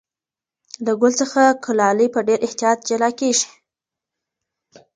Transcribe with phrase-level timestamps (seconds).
[0.85, 3.49] له ګل څخه کلالې په ډېر احتیاط جلا کېږي.